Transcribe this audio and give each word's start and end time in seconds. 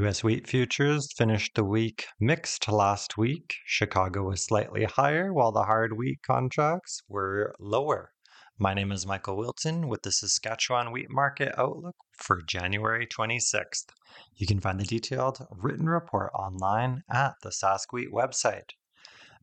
U.S. 0.00 0.22
wheat 0.22 0.46
futures 0.46 1.10
finished 1.16 1.54
the 1.54 1.64
week 1.64 2.04
mixed 2.20 2.68
last 2.68 3.16
week. 3.16 3.54
Chicago 3.64 4.24
was 4.24 4.42
slightly 4.42 4.84
higher, 4.84 5.32
while 5.32 5.52
the 5.52 5.62
hard 5.62 5.96
wheat 5.96 6.18
contracts 6.22 7.00
were 7.08 7.54
lower. 7.58 8.12
My 8.58 8.74
name 8.74 8.92
is 8.92 9.06
Michael 9.06 9.38
Wilton 9.38 9.88
with 9.88 10.02
the 10.02 10.12
Saskatchewan 10.12 10.92
Wheat 10.92 11.06
Market 11.08 11.54
Outlook 11.56 11.96
for 12.12 12.42
January 12.42 13.06
26th. 13.06 13.86
You 14.34 14.46
can 14.46 14.60
find 14.60 14.78
the 14.78 14.84
detailed 14.84 15.46
written 15.50 15.88
report 15.88 16.30
online 16.34 17.02
at 17.10 17.36
the 17.42 17.48
Sask 17.48 17.90
Wheat 17.90 18.12
website. 18.12 18.72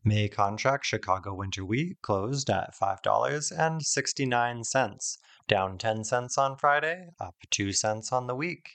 May 0.04 0.28
contract 0.28 0.86
Chicago 0.86 1.34
winter 1.34 1.64
wheat 1.64 1.96
closed 2.00 2.48
at 2.48 2.76
$5.69, 2.80 5.18
down 5.48 5.78
10 5.78 6.04
cents 6.04 6.38
on 6.38 6.56
Friday, 6.56 7.08
up 7.20 7.34
2 7.50 7.72
cents 7.72 8.12
on 8.12 8.28
the 8.28 8.36
week. 8.36 8.68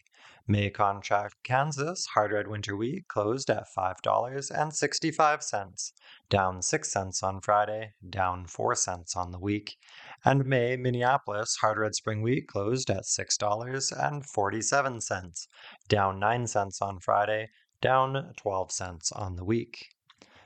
May 0.52 0.72
contract 0.72 1.36
Kansas 1.44 2.08
hard 2.16 2.32
red 2.32 2.48
winter 2.48 2.76
wheat 2.76 3.08
closed 3.08 3.52
at 3.52 3.68
$5.65, 3.78 5.92
down 6.28 6.64
6 6.64 6.92
cents 6.92 7.22
on 7.22 7.40
Friday, 7.40 7.94
down 8.10 8.48
4 8.48 8.74
cents 8.74 9.16
on 9.16 9.32
the 9.32 9.38
week. 9.38 9.78
And 10.26 10.48
May 10.48 10.76
Minneapolis 10.76 11.58
hard 11.58 11.78
red 11.78 11.94
spring 11.94 12.24
wheat 12.24 12.48
closed 12.48 12.90
at 12.90 13.04
$6.47, 13.04 15.48
down 15.88 16.20
9 16.20 16.48
cents 16.48 16.82
on 16.82 17.00
Friday, 17.00 17.50
down 17.80 18.34
12 18.36 18.72
cents 18.72 19.12
on 19.12 19.36
the 19.36 19.46
week. 19.46 19.90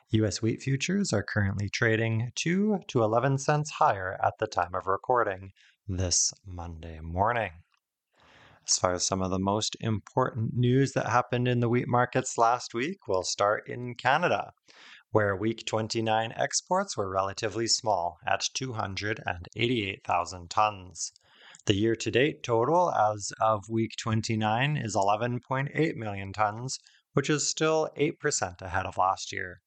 US 0.09 0.41
wheat 0.41 0.61
futures 0.61 1.13
are 1.13 1.23
currently 1.23 1.69
trading 1.69 2.33
2 2.35 2.81
to 2.89 3.03
11 3.03 3.37
cents 3.37 3.71
higher 3.71 4.19
at 4.21 4.37
the 4.37 4.47
time 4.47 4.75
of 4.75 4.85
recording 4.85 5.53
this 5.87 6.33
Monday 6.45 6.99
morning. 6.99 7.51
As 8.65 8.77
far 8.77 8.93
as 8.93 9.05
some 9.05 9.21
of 9.21 9.29
the 9.29 9.39
most 9.39 9.75
important 9.81 10.53
news 10.53 10.93
that 10.93 11.09
happened 11.09 11.49
in 11.49 11.59
the 11.59 11.67
wheat 11.67 11.87
markets 11.87 12.37
last 12.37 12.73
week, 12.73 13.09
we'll 13.09 13.23
start 13.23 13.67
in 13.67 13.93
Canada, 13.93 14.53
where 15.11 15.35
week 15.35 15.65
29 15.65 16.31
exports 16.37 16.95
were 16.95 17.09
relatively 17.09 17.67
small 17.67 18.19
at 18.25 18.47
288,000 18.53 20.49
tons. 20.49 21.11
The 21.65 21.75
year 21.75 21.97
to 21.97 22.09
date 22.09 22.41
total 22.41 22.89
as 22.93 23.33
of 23.41 23.67
week 23.67 23.97
29 23.97 24.77
is 24.77 24.95
11.8 24.95 25.95
million 25.97 26.31
tons, 26.31 26.79
which 27.11 27.29
is 27.29 27.49
still 27.49 27.89
8% 27.97 28.61
ahead 28.61 28.85
of 28.85 28.97
last 28.97 29.33
year. 29.33 29.61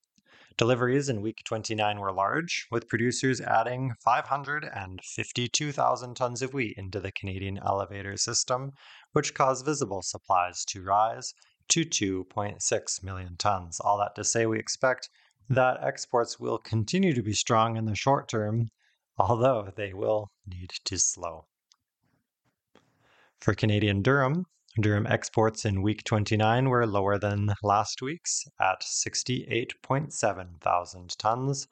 Deliveries 0.58 1.10
in 1.10 1.20
week 1.20 1.42
29 1.44 2.00
were 2.00 2.12
large, 2.12 2.66
with 2.70 2.88
producers 2.88 3.42
adding 3.42 3.92
552,000 4.02 6.14
tons 6.14 6.40
of 6.40 6.54
wheat 6.54 6.78
into 6.78 6.98
the 6.98 7.12
Canadian 7.12 7.58
elevator 7.58 8.16
system, 8.16 8.72
which 9.12 9.34
caused 9.34 9.66
visible 9.66 10.00
supplies 10.00 10.64
to 10.64 10.82
rise 10.82 11.34
to 11.68 11.84
2.6 11.84 13.02
million 13.02 13.36
tons. 13.36 13.80
All 13.80 13.98
that 13.98 14.14
to 14.14 14.24
say, 14.24 14.46
we 14.46 14.58
expect 14.58 15.10
that 15.50 15.76
exports 15.82 16.40
will 16.40 16.56
continue 16.56 17.12
to 17.12 17.22
be 17.22 17.34
strong 17.34 17.76
in 17.76 17.84
the 17.84 17.94
short 17.94 18.26
term, 18.26 18.70
although 19.18 19.70
they 19.76 19.92
will 19.92 20.30
need 20.46 20.70
to 20.86 20.98
slow. 20.98 21.44
For 23.42 23.52
Canadian 23.52 24.02
durum, 24.02 24.46
Durum 24.78 25.10
exports 25.10 25.64
in 25.64 25.80
week 25.80 26.04
29 26.04 26.68
were 26.68 26.86
lower 26.86 27.18
than 27.18 27.54
last 27.62 28.02
week's 28.02 28.44
at 28.60 28.82
68.7 28.82 30.60
thousand 30.60 31.18
tons. 31.18 31.66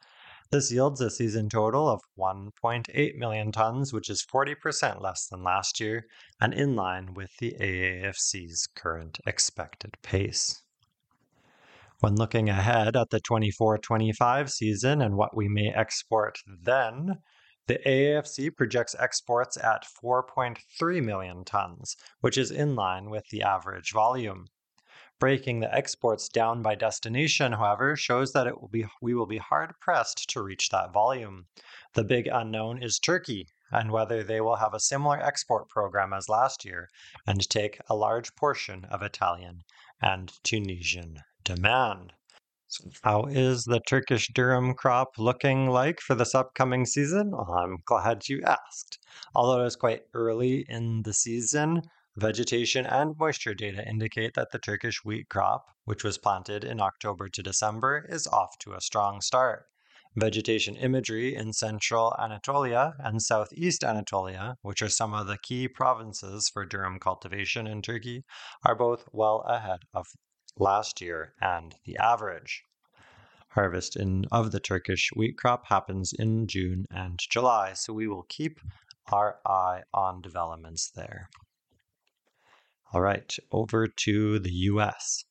This 0.50 0.72
yields 0.72 1.02
a 1.02 1.10
season 1.10 1.50
total 1.50 1.86
of 1.86 2.00
1.8 2.18 3.16
million 3.16 3.52
tons, 3.52 3.92
which 3.92 4.08
is 4.08 4.24
40% 4.24 5.02
less 5.02 5.26
than 5.26 5.42
last 5.42 5.80
year 5.80 6.06
and 6.40 6.54
in 6.54 6.74
line 6.76 7.12
with 7.12 7.36
the 7.40 7.54
AAFC's 7.60 8.68
current 8.74 9.18
expected 9.26 9.98
pace. 10.00 10.62
When 12.00 12.16
looking 12.16 12.48
ahead 12.48 12.96
at 12.96 13.10
the 13.10 13.20
24 13.20 13.78
25 13.78 14.50
season 14.50 15.02
and 15.02 15.16
what 15.16 15.36
we 15.36 15.46
may 15.46 15.68
export 15.68 16.38
then, 16.46 17.18
the 17.66 17.78
AAFC 17.86 18.54
projects 18.54 18.94
exports 18.98 19.56
at 19.56 19.86
4.3 20.02 21.02
million 21.02 21.44
tons, 21.44 21.96
which 22.20 22.36
is 22.36 22.50
in 22.50 22.74
line 22.74 23.08
with 23.08 23.26
the 23.30 23.42
average 23.42 23.92
volume. 23.92 24.46
Breaking 25.18 25.60
the 25.60 25.74
exports 25.74 26.28
down 26.28 26.60
by 26.60 26.74
destination, 26.74 27.52
however, 27.52 27.96
shows 27.96 28.32
that 28.32 28.46
it 28.46 28.60
will 28.60 28.68
be 28.68 28.84
we 29.00 29.14
will 29.14 29.26
be 29.26 29.38
hard 29.38 29.72
pressed 29.80 30.28
to 30.30 30.42
reach 30.42 30.68
that 30.70 30.92
volume. 30.92 31.46
The 31.94 32.04
big 32.04 32.26
unknown 32.26 32.82
is 32.82 32.98
Turkey 32.98 33.46
and 33.70 33.90
whether 33.90 34.22
they 34.22 34.40
will 34.40 34.56
have 34.56 34.74
a 34.74 34.80
similar 34.80 35.18
export 35.18 35.68
program 35.68 36.12
as 36.12 36.28
last 36.28 36.64
year 36.64 36.90
and 37.26 37.48
take 37.48 37.80
a 37.88 37.96
large 37.96 38.34
portion 38.34 38.84
of 38.86 39.02
Italian 39.02 39.62
and 40.02 40.32
Tunisian 40.42 41.22
demand. 41.42 42.12
How 43.02 43.24
is 43.24 43.64
the 43.64 43.80
Turkish 43.80 44.30
durum 44.30 44.74
crop 44.74 45.18
looking 45.18 45.68
like 45.68 46.00
for 46.00 46.14
this 46.14 46.34
upcoming 46.34 46.86
season? 46.86 47.30
Well, 47.30 47.52
I'm 47.52 47.78
glad 47.84 48.28
you 48.28 48.42
asked. 48.42 48.98
Although 49.34 49.62
it 49.62 49.66
is 49.66 49.76
quite 49.76 50.02
early 50.12 50.64
in 50.68 51.02
the 51.02 51.12
season, 51.12 51.82
vegetation 52.16 52.86
and 52.86 53.16
moisture 53.18 53.54
data 53.54 53.86
indicate 53.88 54.34
that 54.34 54.50
the 54.52 54.58
Turkish 54.58 55.04
wheat 55.04 55.28
crop, 55.28 55.66
which 55.84 56.04
was 56.04 56.18
planted 56.18 56.64
in 56.64 56.80
October 56.80 57.28
to 57.28 57.42
December, 57.42 58.06
is 58.08 58.26
off 58.26 58.58
to 58.60 58.72
a 58.72 58.80
strong 58.80 59.20
start. 59.20 59.66
Vegetation 60.16 60.76
imagery 60.76 61.34
in 61.34 61.52
central 61.52 62.14
Anatolia 62.20 62.94
and 63.00 63.20
southeast 63.20 63.82
Anatolia, 63.82 64.56
which 64.62 64.80
are 64.80 64.88
some 64.88 65.12
of 65.12 65.26
the 65.26 65.38
key 65.38 65.66
provinces 65.66 66.48
for 66.48 66.64
durum 66.64 67.00
cultivation 67.00 67.66
in 67.66 67.82
Turkey, 67.82 68.24
are 68.64 68.76
both 68.76 69.08
well 69.12 69.40
ahead 69.48 69.80
of 69.92 70.06
last 70.58 71.00
year 71.00 71.34
and 71.40 71.74
the 71.84 71.96
average. 71.96 72.64
Harvest 73.50 73.96
in, 73.96 74.24
of 74.32 74.52
the 74.52 74.60
Turkish 74.60 75.10
wheat 75.14 75.36
crop 75.36 75.66
happens 75.68 76.12
in 76.12 76.46
June 76.46 76.86
and 76.90 77.18
July, 77.30 77.72
so 77.74 77.92
we 77.92 78.08
will 78.08 78.26
keep 78.28 78.60
our 79.12 79.38
eye 79.46 79.82
on 79.92 80.20
developments 80.20 80.90
there. 80.90 81.28
All 82.92 83.00
right, 83.00 83.36
over 83.52 83.86
to 83.86 84.38
the 84.38 84.52
US. 84.52 85.24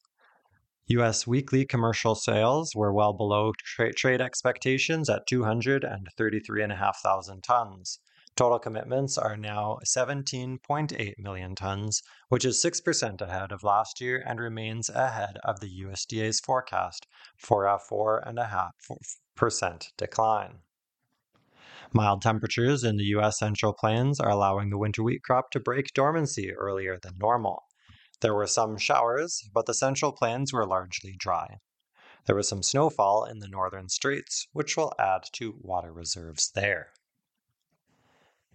US 0.88 1.26
weekly 1.26 1.66
commercial 1.66 2.16
sales 2.16 2.76
were 2.76 2.94
well 2.94 3.14
below 3.14 3.54
tra- 3.58 3.94
trade 3.94 4.22
expectations 4.22 5.10
at 5.10 5.26
233,500 5.28 7.44
tons. 7.44 8.00
Total 8.36 8.58
commitments 8.58 9.16
are 9.16 9.38
now 9.38 9.78
17.8 9.86 11.14
million 11.20 11.54
tons, 11.54 12.02
which 12.30 12.44
is 12.44 12.60
6% 12.64 13.22
ahead 13.22 13.52
of 13.52 13.62
last 13.62 14.02
year 14.02 14.24
and 14.26 14.40
remains 14.40 14.90
ahead 14.90 15.38
of 15.44 15.60
the 15.60 15.84
USDA's 15.84 16.40
forecast 16.40 17.06
for 17.38 17.68
a 17.68 17.78
4.5% 17.78 19.88
decline. 19.98 20.62
Mild 21.94 22.24
temperatures 22.24 22.84
in 22.84 22.98
the 22.98 23.06
U.S. 23.06 23.38
Central 23.38 23.72
Plains 23.72 24.20
are 24.20 24.32
allowing 24.32 24.72
the 24.72 24.80
winter 24.80 25.04
wheat 25.04 25.22
crop 25.22 25.52
to 25.52 25.60
break 25.60 25.94
dormancy 25.94 26.52
earlier 26.52 26.98
than 26.98 27.20
normal. 27.20 27.66
There 28.22 28.34
were 28.34 28.48
some 28.48 28.80
showers, 28.80 29.48
but 29.54 29.68
the 29.68 29.76
Central 29.76 30.12
Plains 30.12 30.52
were 30.52 30.66
largely 30.66 31.14
dry. 31.16 31.60
There 32.26 32.36
was 32.36 32.48
some 32.48 32.64
snowfall 32.64 33.26
in 33.26 33.38
the 33.40 33.48
northern 33.48 33.90
straits, 33.90 34.48
which 34.54 34.76
will 34.76 34.92
add 34.98 35.26
to 35.34 35.54
water 35.62 35.94
reserves 35.94 36.50
there. 36.56 36.94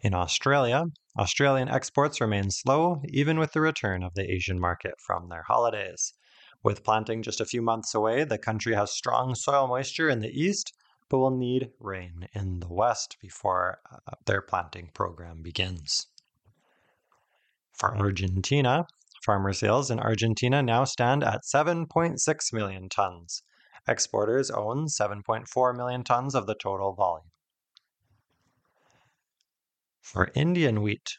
In 0.00 0.14
Australia, 0.14 0.84
Australian 1.18 1.68
exports 1.68 2.20
remain 2.20 2.52
slow 2.52 3.02
even 3.08 3.36
with 3.36 3.52
the 3.52 3.60
return 3.60 4.04
of 4.04 4.14
the 4.14 4.30
Asian 4.30 4.60
market 4.60 5.00
from 5.00 5.28
their 5.28 5.42
holidays. 5.42 6.14
With 6.62 6.84
planting 6.84 7.20
just 7.20 7.40
a 7.40 7.44
few 7.44 7.62
months 7.62 7.96
away, 7.96 8.22
the 8.22 8.38
country 8.38 8.74
has 8.74 8.92
strong 8.92 9.34
soil 9.34 9.66
moisture 9.66 10.08
in 10.08 10.20
the 10.20 10.30
east, 10.30 10.72
but 11.08 11.18
will 11.18 11.36
need 11.36 11.72
rain 11.80 12.28
in 12.32 12.60
the 12.60 12.72
west 12.72 13.16
before 13.20 13.80
uh, 13.90 14.14
their 14.24 14.40
planting 14.40 14.90
program 14.94 15.42
begins. 15.42 16.06
For 17.72 17.96
Argentina, 17.96 18.86
farmer 19.24 19.52
sales 19.52 19.90
in 19.90 19.98
Argentina 19.98 20.62
now 20.62 20.84
stand 20.84 21.24
at 21.24 21.42
7.6 21.42 22.52
million 22.52 22.88
tons. 22.88 23.42
Exporters 23.88 24.48
own 24.50 24.86
7.4 24.86 25.76
million 25.76 26.04
tons 26.04 26.36
of 26.36 26.46
the 26.46 26.54
total 26.54 26.92
volume. 26.92 27.30
For 30.12 30.30
Indian 30.34 30.80
wheat, 30.80 31.18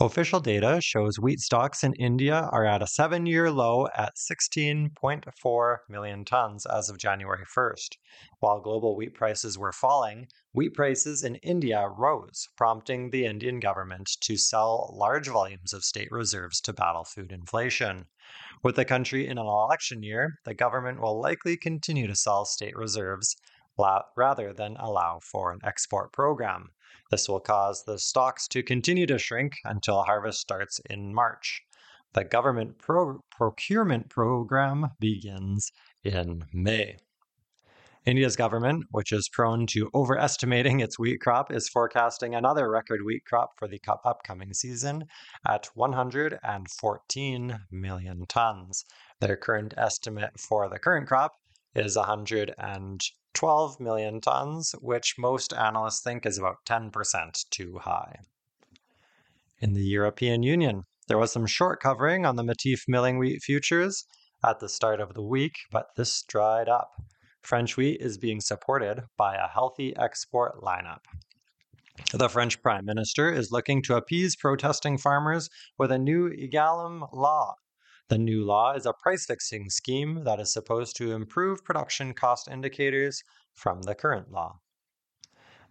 official 0.00 0.38
data 0.38 0.80
shows 0.80 1.18
wheat 1.18 1.40
stocks 1.40 1.82
in 1.82 1.92
India 1.94 2.48
are 2.52 2.64
at 2.64 2.80
a 2.80 2.86
seven 2.86 3.26
year 3.26 3.50
low 3.50 3.88
at 3.96 4.14
16.4 4.14 5.76
million 5.88 6.24
tons 6.24 6.64
as 6.64 6.88
of 6.88 6.98
January 6.98 7.44
1st. 7.44 7.96
While 8.38 8.60
global 8.60 8.94
wheat 8.94 9.14
prices 9.14 9.58
were 9.58 9.72
falling, 9.72 10.28
wheat 10.52 10.72
prices 10.72 11.24
in 11.24 11.34
India 11.42 11.88
rose, 11.88 12.46
prompting 12.56 13.10
the 13.10 13.26
Indian 13.26 13.58
government 13.58 14.08
to 14.20 14.36
sell 14.36 14.94
large 14.96 15.26
volumes 15.26 15.72
of 15.72 15.82
state 15.82 16.12
reserves 16.12 16.60
to 16.60 16.72
battle 16.72 17.02
food 17.02 17.32
inflation. 17.32 18.06
With 18.62 18.76
the 18.76 18.84
country 18.84 19.26
in 19.26 19.36
an 19.36 19.46
election 19.46 20.04
year, 20.04 20.38
the 20.44 20.54
government 20.54 21.00
will 21.00 21.20
likely 21.20 21.56
continue 21.56 22.06
to 22.06 22.14
sell 22.14 22.44
state 22.44 22.76
reserves 22.76 23.34
rather 24.16 24.52
than 24.52 24.76
allow 24.76 25.18
for 25.18 25.50
an 25.50 25.58
export 25.64 26.12
program. 26.12 26.68
This 27.12 27.28
will 27.28 27.40
cause 27.40 27.84
the 27.84 27.98
stocks 27.98 28.48
to 28.48 28.62
continue 28.62 29.04
to 29.04 29.18
shrink 29.18 29.58
until 29.64 30.02
harvest 30.02 30.40
starts 30.40 30.80
in 30.88 31.12
March. 31.12 31.60
The 32.14 32.24
government 32.24 32.78
pro- 32.78 33.20
procurement 33.30 34.08
program 34.08 34.92
begins 34.98 35.72
in 36.02 36.46
May. 36.54 36.96
India's 38.06 38.34
government, 38.34 38.86
which 38.92 39.12
is 39.12 39.28
prone 39.28 39.66
to 39.66 39.90
overestimating 39.94 40.80
its 40.80 40.98
wheat 40.98 41.20
crop, 41.20 41.52
is 41.52 41.68
forecasting 41.68 42.34
another 42.34 42.70
record 42.70 43.04
wheat 43.04 43.26
crop 43.26 43.58
for 43.58 43.68
the 43.68 43.82
upcoming 44.06 44.54
season 44.54 45.04
at 45.46 45.68
114 45.74 47.60
million 47.70 48.24
tons. 48.26 48.86
Their 49.20 49.36
current 49.36 49.74
estimate 49.76 50.40
for 50.40 50.66
the 50.70 50.78
current 50.78 51.08
crop 51.08 51.34
is 51.74 51.96
112 51.96 53.80
million 53.80 54.20
tons, 54.20 54.74
which 54.80 55.14
most 55.18 55.52
analysts 55.52 56.02
think 56.02 56.26
is 56.26 56.38
about 56.38 56.64
10% 56.66 57.44
too 57.50 57.78
high. 57.78 58.20
In 59.58 59.74
the 59.74 59.84
European 59.84 60.42
Union, 60.42 60.84
there 61.08 61.18
was 61.18 61.32
some 61.32 61.46
short 61.46 61.80
covering 61.80 62.26
on 62.26 62.36
the 62.36 62.42
Matif 62.42 62.82
milling 62.88 63.18
wheat 63.18 63.42
futures 63.42 64.04
at 64.44 64.60
the 64.60 64.68
start 64.68 65.00
of 65.00 65.14
the 65.14 65.22
week, 65.22 65.54
but 65.70 65.86
this 65.96 66.22
dried 66.22 66.68
up. 66.68 66.90
French 67.42 67.76
wheat 67.76 68.00
is 68.00 68.18
being 68.18 68.40
supported 68.40 69.04
by 69.16 69.34
a 69.34 69.48
healthy 69.48 69.96
export 69.96 70.60
lineup. 70.62 71.00
The 72.12 72.28
French 72.28 72.62
Prime 72.62 72.84
Minister 72.84 73.32
is 73.32 73.52
looking 73.52 73.82
to 73.82 73.96
appease 73.96 74.36
protesting 74.36 74.98
farmers 74.98 75.48
with 75.78 75.92
a 75.92 75.98
new 75.98 76.30
EGalim 76.30 77.12
law. 77.12 77.56
The 78.12 78.18
new 78.18 78.44
law 78.44 78.74
is 78.74 78.84
a 78.84 78.92
price 78.92 79.24
fixing 79.24 79.70
scheme 79.70 80.24
that 80.24 80.38
is 80.38 80.52
supposed 80.52 80.96
to 80.96 81.12
improve 81.12 81.64
production 81.64 82.12
cost 82.12 82.46
indicators 82.46 83.22
from 83.54 83.80
the 83.80 83.94
current 83.94 84.30
law. 84.30 84.58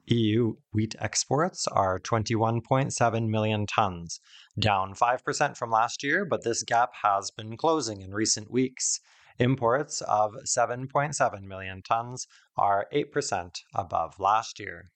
EU 0.07 0.55
wheat 0.73 0.95
exports 0.97 1.67
are 1.67 1.99
21.7 1.99 3.29
million 3.29 3.67
tons, 3.67 4.19
down 4.57 4.95
5% 4.95 5.55
from 5.55 5.69
last 5.69 6.01
year, 6.01 6.25
but 6.25 6.43
this 6.43 6.63
gap 6.63 6.89
has 7.03 7.29
been 7.29 7.57
closing 7.57 8.01
in 8.01 8.11
recent 8.11 8.49
weeks. 8.49 8.99
Imports 9.37 10.01
of 10.01 10.33
7.7 10.44 11.44
million 11.44 11.83
tons 11.83 12.25
are 12.57 12.87
8% 12.91 13.59
above 13.75 14.19
last 14.19 14.59
year. 14.59 14.89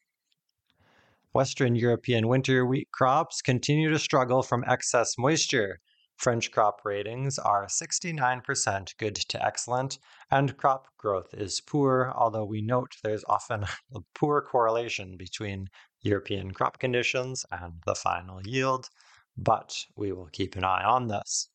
Western 1.31 1.75
European 1.75 2.27
winter 2.27 2.65
wheat 2.65 2.89
crops 2.91 3.44
continue 3.44 3.91
to 3.91 4.00
struggle 4.00 4.41
from 4.41 4.63
excess 4.68 5.15
moisture. 5.15 5.80
French 6.17 6.50
crop 6.50 6.79
ratings 6.85 7.38
are 7.38 7.65
69% 7.65 8.97
good 8.97 9.15
to 9.15 9.45
excellent, 9.45 10.00
and 10.31 10.56
crop 10.56 10.88
growth 10.97 11.33
is 11.33 11.59
poor, 11.59 12.13
although 12.15 12.45
we 12.45 12.62
note 12.62 12.95
there's 13.03 13.25
often 13.27 13.63
a 13.94 14.00
poor 14.13 14.41
correlation 14.41 15.17
between 15.17 15.69
European 16.01 16.51
crop 16.51 16.79
conditions 16.79 17.45
and 17.51 17.81
the 17.85 17.95
final 17.95 18.41
yield, 18.47 18.89
but 19.35 19.85
we 19.97 20.13
will 20.13 20.29
keep 20.31 20.56
an 20.56 20.63
eye 20.63 20.85
on 20.85 21.07
this. 21.07 21.50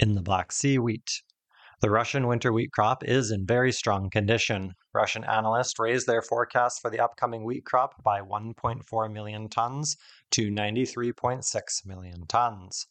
In 0.00 0.16
the 0.16 0.22
Black 0.22 0.50
Sea 0.50 0.78
wheat, 0.78 1.22
the 1.80 1.88
Russian 1.88 2.26
winter 2.26 2.52
wheat 2.52 2.72
crop 2.72 3.04
is 3.04 3.30
in 3.30 3.46
very 3.46 3.70
strong 3.70 4.10
condition. 4.10 4.74
Russian 4.92 5.22
analysts 5.24 5.78
raised 5.78 6.06
their 6.06 6.20
forecast 6.20 6.82
for 6.82 6.90
the 6.90 7.00
upcoming 7.00 7.44
wheat 7.44 7.64
crop 7.64 8.02
by 8.02 8.20
1.4 8.20 9.12
million 9.12 9.48
tons 9.48 9.96
to 10.32 10.50
93.6 10.50 11.86
million 11.86 12.26
tons. 12.26 12.86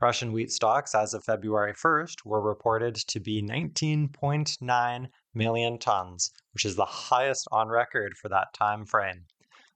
Russian 0.00 0.32
wheat 0.32 0.52
stocks 0.52 0.94
as 0.94 1.14
of 1.14 1.24
February 1.24 1.72
1st 1.72 2.26
were 2.26 2.40
reported 2.40 2.96
to 2.96 3.18
be 3.18 3.42
19.9 3.42 5.08
million 5.32 5.78
tons, 5.78 6.30
which 6.52 6.66
is 6.66 6.76
the 6.76 6.84
highest 6.84 7.48
on 7.50 7.68
record 7.68 8.14
for 8.16 8.28
that 8.28 8.52
time 8.52 8.84
frame. 8.84 9.24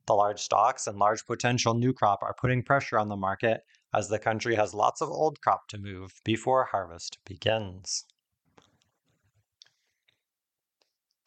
The 0.06 0.14
large 0.14 0.40
stocks 0.40 0.86
and 0.86 0.98
large 0.98 1.24
potential 1.24 1.72
new 1.72 1.94
crop 1.94 2.22
are 2.22 2.34
putting 2.34 2.62
pressure 2.62 2.98
on 2.98 3.08
the 3.08 3.16
market 3.16 3.62
as 3.94 4.08
the 4.08 4.18
country 4.18 4.56
has 4.56 4.74
lots 4.74 5.00
of 5.00 5.08
old 5.08 5.40
crop 5.40 5.68
to 5.68 5.78
move 5.78 6.20
before 6.22 6.64
harvest 6.64 7.18
begins. 7.24 8.04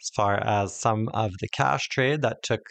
As 0.03 0.09
far 0.09 0.35
as 0.43 0.75
some 0.75 1.07
of 1.13 1.31
the 1.39 1.47
cash 1.47 1.87
trade 1.87 2.23
that 2.23 2.43
took 2.43 2.67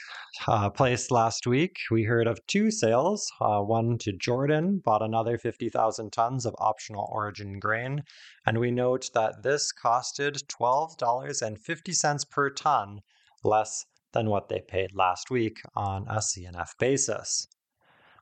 uh, 0.46 0.68
place 0.68 1.10
last 1.10 1.46
week, 1.46 1.78
we 1.90 2.02
heard 2.02 2.26
of 2.26 2.46
two 2.46 2.70
sales. 2.70 3.26
Uh, 3.40 3.60
one 3.62 3.96
to 4.00 4.12
Jordan, 4.12 4.82
bought 4.84 5.00
another 5.00 5.38
50,000 5.38 6.12
tons 6.12 6.44
of 6.44 6.54
optional 6.58 7.08
origin 7.10 7.58
grain. 7.58 8.02
And 8.44 8.58
we 8.58 8.70
note 8.70 9.08
that 9.14 9.42
this 9.42 9.72
costed 9.72 10.44
$12.50 10.44 12.30
per 12.30 12.50
ton, 12.50 13.00
less 13.42 13.86
than 14.12 14.28
what 14.28 14.50
they 14.50 14.60
paid 14.60 14.94
last 14.94 15.30
week 15.30 15.62
on 15.74 16.06
a 16.08 16.18
CNF 16.18 16.76
basis. 16.78 17.48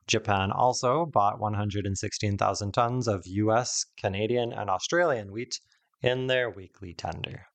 Japan 0.07 0.53
also 0.53 1.05
bought 1.05 1.37
116,000 1.37 2.71
tons 2.71 3.09
of 3.09 3.27
US, 3.27 3.85
Canadian, 3.97 4.53
and 4.53 4.69
Australian 4.69 5.33
wheat 5.33 5.59
in 6.01 6.27
their 6.27 6.49
weekly 6.49 6.93
tender. 6.93 7.50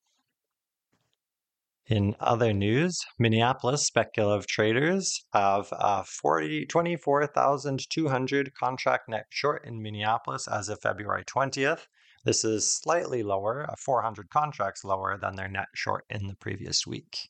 In 1.88 2.16
other 2.18 2.52
news, 2.52 2.98
Minneapolis 3.16 3.86
speculative 3.86 4.48
traders 4.48 5.24
have 5.32 5.68
uh, 5.70 6.02
40, 6.02 6.66
24,200 6.66 8.54
contract 8.54 9.08
net 9.08 9.26
short 9.30 9.64
in 9.64 9.80
Minneapolis 9.80 10.48
as 10.48 10.68
of 10.68 10.80
February 10.80 11.24
20th. 11.24 11.86
This 12.24 12.44
is 12.44 12.68
slightly 12.68 13.22
lower, 13.22 13.70
uh, 13.70 13.76
400 13.78 14.30
contracts 14.30 14.82
lower 14.82 15.16
than 15.16 15.36
their 15.36 15.46
net 15.46 15.68
short 15.76 16.04
in 16.10 16.26
the 16.26 16.34
previous 16.34 16.88
week. 16.88 17.28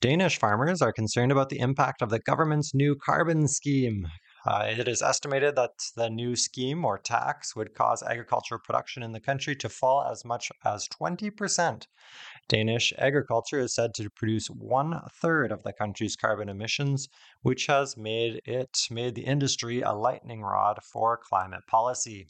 Danish 0.00 0.38
farmers 0.38 0.82
are 0.82 0.92
concerned 0.92 1.30
about 1.30 1.50
the 1.50 1.60
impact 1.60 2.02
of 2.02 2.10
the 2.10 2.18
government's 2.18 2.74
new 2.74 2.96
carbon 2.96 3.46
scheme. 3.46 4.08
Uh, 4.46 4.66
it 4.68 4.86
is 4.86 5.00
estimated 5.00 5.56
that 5.56 5.70
the 5.96 6.10
new 6.10 6.36
scheme 6.36 6.84
or 6.84 6.98
tax 6.98 7.56
would 7.56 7.74
cause 7.74 8.02
agricultural 8.02 8.60
production 8.62 9.02
in 9.02 9.12
the 9.12 9.20
country 9.20 9.56
to 9.56 9.70
fall 9.70 10.04
as 10.04 10.22
much 10.22 10.52
as 10.66 10.86
20%. 10.88 11.86
Danish 12.46 12.92
agriculture 12.98 13.58
is 13.58 13.74
said 13.74 13.94
to 13.94 14.10
produce 14.10 14.48
one 14.48 15.00
third 15.10 15.50
of 15.50 15.62
the 15.62 15.72
country's 15.72 16.14
carbon 16.14 16.50
emissions, 16.50 17.08
which 17.40 17.66
has 17.66 17.96
made 17.96 18.42
it 18.44 18.86
made 18.90 19.14
the 19.14 19.24
industry 19.24 19.80
a 19.80 19.92
lightning 19.92 20.42
rod 20.42 20.78
for 20.82 21.16
climate 21.16 21.66
policy. 21.66 22.26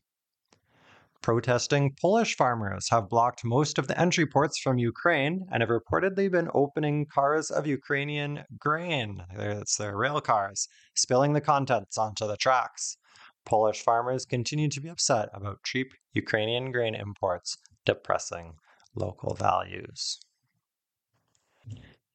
Protesting 1.21 1.97
Polish 2.01 2.37
farmers 2.37 2.91
have 2.91 3.09
blocked 3.09 3.45
most 3.45 3.77
of 3.77 3.89
the 3.89 3.99
entry 3.99 4.25
ports 4.25 4.59
from 4.59 4.79
Ukraine 4.79 5.49
and 5.51 5.63
have 5.63 5.71
reportedly 5.71 6.31
been 6.31 6.51
opening 6.55 7.07
cars 7.07 7.51
of 7.51 7.67
Ukrainian 7.67 8.45
grain. 8.57 9.25
that's 9.35 9.77
their 9.77 9.97
rail 9.97 10.21
cars, 10.21 10.69
spilling 10.95 11.33
the 11.33 11.41
contents 11.41 11.99
onto 11.99 12.29
the 12.29 12.37
tracks. 12.37 12.99
Polish 13.45 13.83
farmers 13.83 14.27
continue 14.27 14.69
to 14.69 14.81
be 14.81 14.89
upset 14.89 15.29
about 15.33 15.65
cheap 15.65 15.93
Ukrainian 16.13 16.71
grain 16.71 16.95
imports, 16.95 17.57
depressing 17.85 18.55
local 18.95 19.35
values. 19.35 20.19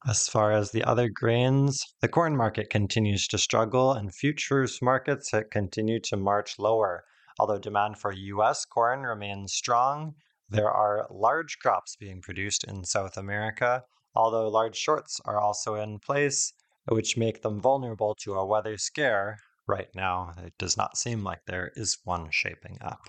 As 0.08 0.30
far 0.30 0.54
as 0.54 0.72
the 0.72 0.84
other 0.86 1.10
grains, 1.10 1.86
the 2.00 2.08
corn 2.08 2.38
market 2.38 2.70
continues 2.70 3.28
to 3.28 3.38
struggle 3.38 3.92
and 3.92 4.16
futures 4.16 4.82
markets 4.82 5.34
continue 5.52 6.00
to 6.02 6.16
march 6.16 6.58
lower. 6.58 7.04
Although 7.38 7.60
demand 7.60 7.98
for 7.98 8.14
U.S. 8.14 8.64
corn 8.64 9.02
remains 9.02 9.54
strong, 9.54 10.16
there 10.48 10.72
are 10.72 11.06
large 11.12 11.60
crops 11.60 11.98
being 11.98 12.22
produced 12.22 12.64
in 12.64 12.86
South 12.86 13.18
America, 13.18 13.84
although 14.16 14.48
large 14.48 14.78
shorts 14.78 15.20
are 15.26 15.40
also 15.40 15.76
in 15.76 16.00
place, 16.00 16.54
which 16.88 17.18
make 17.18 17.42
them 17.42 17.60
vulnerable 17.60 18.16
to 18.22 18.36
a 18.36 18.46
weather 18.46 18.78
scare. 18.78 19.38
Right 19.68 19.94
now, 19.94 20.34
it 20.38 20.54
does 20.58 20.78
not 20.78 20.98
seem 20.98 21.24
like 21.24 21.46
there 21.46 21.72
is 21.76 22.00
one 22.04 22.30
shaping 22.32 22.78
up. 22.82 23.02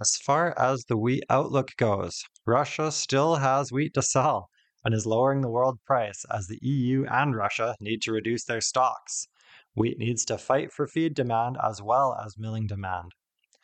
As 0.00 0.16
far 0.16 0.58
as 0.58 0.86
the 0.86 0.96
wheat 0.96 1.22
outlook 1.30 1.76
goes, 1.76 2.24
Russia 2.44 2.90
still 2.90 3.36
has 3.36 3.70
wheat 3.70 3.94
to 3.94 4.02
sell 4.02 4.50
and 4.84 4.92
is 4.92 5.06
lowering 5.06 5.40
the 5.40 5.48
world 5.48 5.78
price 5.84 6.24
as 6.28 6.48
the 6.48 6.58
EU 6.62 7.06
and 7.06 7.36
Russia 7.36 7.76
need 7.78 8.02
to 8.02 8.12
reduce 8.12 8.44
their 8.44 8.60
stocks. 8.60 9.28
Wheat 9.76 9.96
needs 9.96 10.24
to 10.24 10.36
fight 10.36 10.72
for 10.72 10.88
feed 10.88 11.14
demand 11.14 11.58
as 11.62 11.80
well 11.80 12.12
as 12.14 12.36
milling 12.36 12.66
demand. 12.66 13.12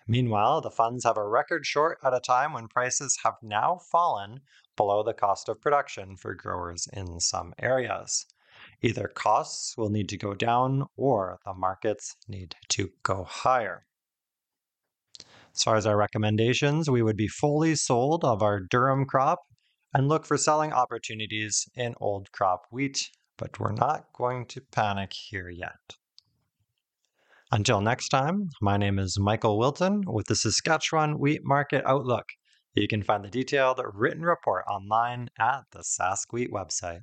Meanwhile, 0.07 0.61
the 0.61 0.71
funds 0.71 1.03
have 1.03 1.17
a 1.17 1.27
record 1.27 1.67
short 1.67 1.99
at 2.05 2.15
a 2.15 2.21
time 2.21 2.53
when 2.53 2.69
prices 2.69 3.19
have 3.25 3.43
now 3.43 3.81
fallen 3.91 4.43
below 4.77 5.03
the 5.03 5.15
cost 5.15 5.49
of 5.49 5.61
production 5.61 6.17
for 6.17 6.35
growers 6.35 6.87
in 6.93 7.19
some 7.19 7.55
areas. 7.59 8.27
Either 8.83 9.09
costs 9.09 9.77
will 9.77 9.91
need 9.91 10.09
to 10.11 10.17
go 10.17 10.35
down 10.35 10.87
or 10.97 11.41
the 11.45 11.55
markets 11.55 12.15
need 12.29 12.55
to 12.69 12.93
go 13.03 13.25
higher. 13.25 13.85
As 15.55 15.63
far 15.63 15.77
as 15.77 15.87
our 15.87 15.97
recommendations, 15.97 16.89
we 16.89 17.03
would 17.03 17.17
be 17.17 17.29
fully 17.29 17.75
sold 17.75 18.25
of 18.25 18.43
our 18.43 18.61
durum 18.61 19.07
crop 19.07 19.41
and 19.93 20.09
look 20.09 20.25
for 20.25 20.37
selling 20.37 20.73
opportunities 20.73 21.69
in 21.75 21.95
old 22.01 22.31
crop 22.33 22.63
wheat, 22.71 23.11
but 23.37 23.59
we're 23.59 23.73
not 23.73 24.13
going 24.13 24.47
to 24.47 24.61
panic 24.61 25.13
here 25.13 25.49
yet. 25.49 25.97
Until 27.53 27.81
next 27.81 28.11
time, 28.11 28.51
my 28.61 28.77
name 28.77 28.99
is 29.01 29.19
Michael 29.19 29.59
Wilton 29.59 30.05
with 30.07 30.27
the 30.27 30.37
Saskatchewan 30.37 31.19
Wheat 31.19 31.41
Market 31.43 31.85
Outlook. 31.85 32.27
You 32.75 32.87
can 32.87 33.03
find 33.03 33.25
the 33.25 33.29
detailed 33.29 33.81
written 33.93 34.23
report 34.23 34.65
online 34.71 35.31
at 35.37 35.65
the 35.73 35.81
Sask 35.81 36.33
Wheat 36.33 36.53
website. 36.53 37.03